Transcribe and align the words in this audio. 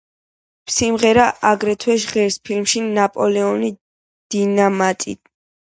სიმღერა 0.75 1.25
აგრეთვე 1.49 1.99
ჟღერს 2.07 2.39
ფილმში 2.49 2.83
„ნაპოლეონი 2.89 3.73
დინამიტი“. 4.35 5.19